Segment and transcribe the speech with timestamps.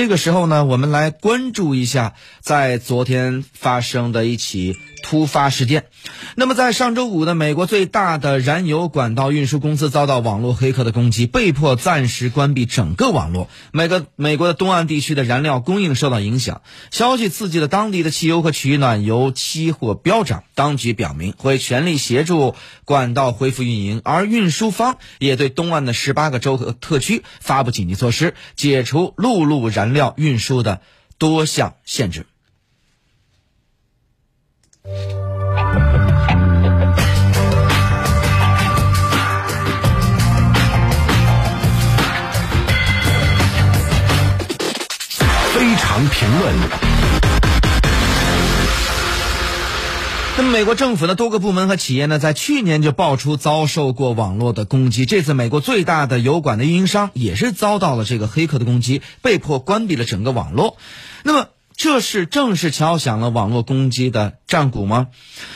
[0.00, 5.84] 这个时候呢，我们来关注一下在昨天发生的一起突发事件。
[6.36, 13.50] 那么在上周五呢，美国最大的燃油管道运输公司遭到网络黑客的攻击，被迫暂时关闭整个网络。
[13.72, 16.62] 每个美国的东岸地区的燃料供应受到影响。
[16.90, 20.44] 消息刺激了当地的汽油和取暖油期货飙涨。
[20.54, 22.54] 当局表明会全力协助
[22.84, 29.89] 管道恢复运营，而运输方也对东岸的十八个州和特区发布紧急措施，解除陆路燃。
[29.92, 30.80] 料运输的
[31.18, 32.26] 多项限制。
[45.52, 47.09] 非常评论。
[50.44, 55.06] 美国政府的多个部门和企业呢，在去年就爆出遭受过网络的攻击。
[55.06, 60.76] 这次，美国最大的油管的运营商也是遭到了这个黑客的攻击，被迫关闭了整个网络。
[61.22, 61.46] 那么。
[61.76, 65.06] 这是正式敲响了网络攻击的战鼓吗？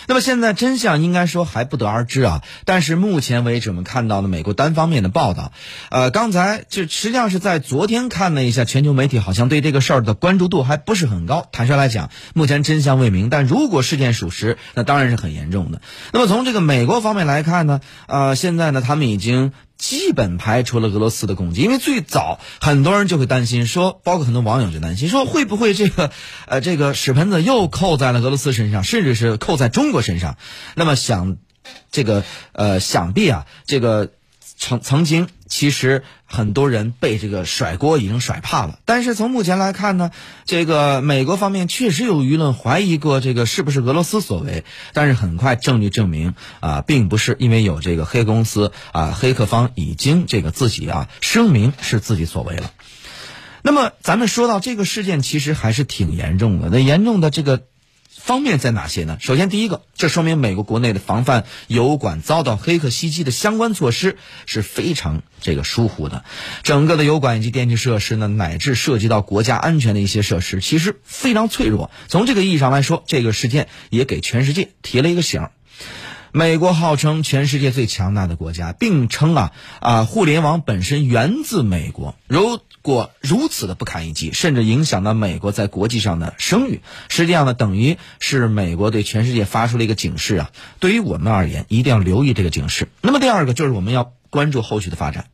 [0.06, 2.42] 那么现在真相应该说还不得而知啊。
[2.64, 5.52] 但是目前为止，我们看到的美国单方面的报道。
[5.90, 11.46] 呃，刚才就实际上是在昨天看了一下全球媒体，好像对这个事儿的关注度还不是很高。
[11.50, 13.28] 坦率来讲，目前真相未明。
[13.28, 15.82] 但如果事件属实，那当然是很严重的。
[16.12, 19.52] 那么从这个美国方面来看呢，呃，现在呢，他们已经。
[19.76, 26.10] 基本排除了俄罗斯的攻击，因为最早很多人就会担心说，包括很多网友就担心说，会不会这个，
[26.46, 30.36] 呃，这个屎盆子又扣在了俄罗斯身上甚至是扣在中国身上？
[30.74, 31.38] 那么想，
[31.90, 34.10] 这个，呃，想必啊，这个。
[34.56, 38.78] 曾曾经，其实很多人被这个甩锅已经甩怕了。
[38.84, 40.12] 但是从目前来看呢，
[40.46, 44.64] 这个美国方面确实有舆论怀疑过这个是不是俄罗斯所为。
[44.92, 52.70] 但是很快证据证明啊，并不是，因为有这个黑公司啊，黑客方已经这个自己啊声明是自己所为了。
[53.60, 56.70] 那么咱们说到这个事件，其实还是挺严重的。
[56.70, 57.64] 那严重的这个。
[58.16, 59.18] 方面在哪些呢？
[59.20, 64.16] 首先，第一个，这说明美国国内的防范油管遭到黑客袭击的相关措施
[64.46, 66.24] 是非常这个疏忽的。
[66.62, 71.90] 整个的油管以及电气设施呢，乃至涉及到国家安全的一些设施，其实非常脆弱。
[72.08, 75.48] 从这个意义上来说，这个事件也给全世界提了一个醒。
[76.36, 82.16] 美国号称全世界最强大的国家，并称啊啊，互联网本身源自美国。
[82.26, 90.50] 如果如此的不堪一击，甚至影响到美国在国际上的声誉，实际上呢，等于是美国对全世界发出了一个警示啊。
[90.80, 92.88] 对于我们而言，一定要留意这个警示。
[93.00, 95.26] 那么第二个就是我们要关注后续的发展，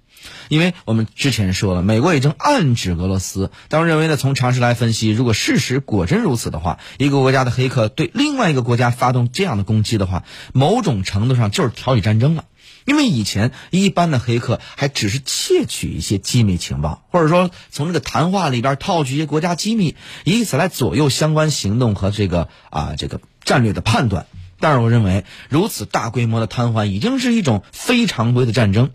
[0.48, 3.50] 因为我们之前说了，美国已经暗指俄罗斯。
[3.68, 12.44] 但我认为呢，从常识来分析，如果事实果真如此的话，一个国家的黑客对另外一个国家发动这样的攻击的话，某种程度上就是挑起战争了。
[12.86, 24.26] 因为以前一般的黑客还只是窃取一些机密情报，或者说从这个谈话里边套取一些国家机密，以此来左右相关行动和这个啊这个战略的判断。
[24.58, 28.90] 但是我认为，如此大规模的瘫痪已经是一种非常规的战争。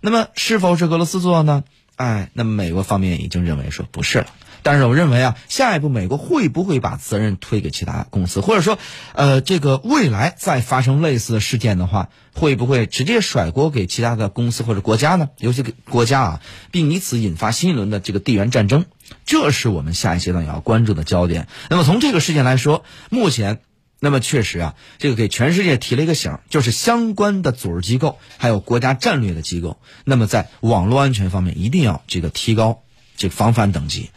[0.00, 1.64] 那么是否是俄罗斯做呢？
[1.96, 4.26] 哎，那么美国方面已经认为说不是了。
[4.62, 8.78] 但是我认为啊，下一步美国会不会把责任推给其他公司，或者说，
[9.14, 15.28] 呃，这个未来再发生类似的事件的话，会不会直接甩锅给其他的公司或者国家呢？
[15.38, 16.40] 尤其给国家啊，
[16.72, 18.84] 并以此引发新一轮的这个地缘战争，
[19.24, 21.46] 这是我们下一阶段要关注的焦点。
[21.70, 23.60] 那么从这个事件来说，目前，
[24.00, 32.82] 那么确实啊，这个给全世界提了一个醒，就是相关的组织机构还有国家战略的机构，那么在网络安全方面一定要这个提高
[33.16, 34.10] 这个防范等级。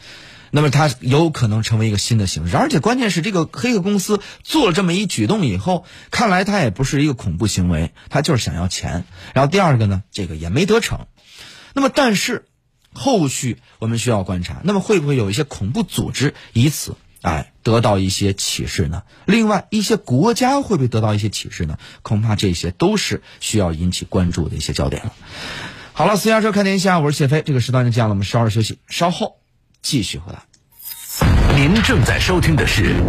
[0.53, 9.05] 那么它有可能成为一个新的形式，而且关键是这个黑客公司做了这么一举动以后，看来它也不是一个恐怖行为，它就是想要钱。
[9.33, 11.07] 然后第二个呢，这个也没得逞。
[11.73, 12.45] 那么但是
[12.91, 19.03] 后续我们需要观察，那么会不会有一些恐怖组织以此哎得到一些启示呢？
[19.25, 21.77] 另外一些国家会不会得到一些启示呢？
[22.01, 25.13] 恐怕这些都是需要引起关注的一些焦点了。
[25.93, 29.37] 好了，私家车看天下，我是谢飞，这个时段就这样了，我们稍事休息，稍后。
[29.83, 30.43] 继续回来。
[31.55, 33.01] 您正在收听的是